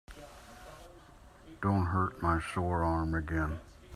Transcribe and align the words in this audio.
Don't 1.61 1.85
hurt 1.85 2.23
my 2.23 2.41
sore 2.55 2.83
arm 2.83 3.13
again. 3.13 3.59